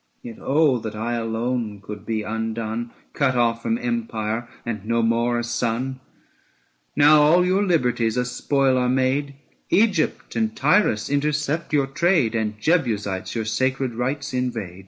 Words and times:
Yet 0.23 0.37
oh 0.41 0.79
that 0.79 0.95
I 0.95 1.13
alone 1.13 1.79
could 1.79 2.07
be 2.07 2.23
undone, 2.23 2.89
Cut 3.13 3.35
off 3.37 3.61
from 3.61 3.77
empire, 3.77 4.49
and 4.65 4.83
no 4.83 5.03
more 5.03 5.37
a 5.37 5.43
son! 5.43 5.99
Now 6.95 7.21
all 7.21 7.45
your 7.45 7.61
liberties 7.63 8.17
a 8.17 8.25
spoil 8.25 8.79
are 8.79 8.89
made, 8.89 9.35
Egypt 9.69 10.35
and 10.35 10.55
Tyrus 10.57 11.07
intercept 11.07 11.71
your 11.71 11.85
trade, 11.85 12.31
705 12.33 12.55
And 12.55 12.59
Jebusites 12.59 13.35
your 13.35 13.45
sacred 13.45 13.93
rites 13.93 14.33
invade. 14.33 14.79